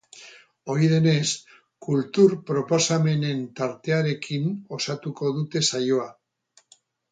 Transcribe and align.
Ohi 0.75 0.85
denez, 0.93 1.33
kultur 1.87 2.33
proposamenen 2.47 3.45
tartearekin 3.61 4.49
osatuko 4.81 5.33
dute 5.39 5.65
saioa. 5.71 6.11